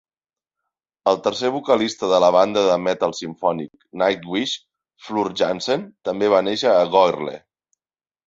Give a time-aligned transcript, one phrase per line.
[1.09, 3.69] El tercer vocalista de la banda de metal simfònic
[4.03, 4.55] Nightwish,
[5.09, 7.35] Floor Jansen, també va néixer a Goirle.